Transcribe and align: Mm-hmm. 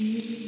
Mm-hmm. 0.00 0.47